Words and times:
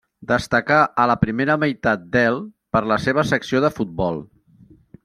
Destacà 0.29 0.79
a 1.03 1.05
la 1.11 1.15
primera 1.25 1.57
meitat 1.65 2.09
del 2.17 2.41
per 2.77 2.83
la 2.95 3.01
seva 3.07 3.29
secció 3.35 3.63
de 3.69 3.73
futbol. 3.79 4.23